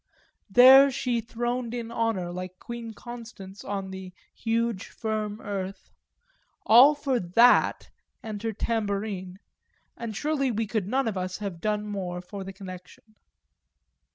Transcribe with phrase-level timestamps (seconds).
[0.49, 5.91] There she throned in honour, like Queen Constance on the "huge firm earth"
[6.65, 7.91] all for that
[8.23, 9.37] and her tambourine;
[9.95, 13.13] and surely we could none of us have done more for the connection.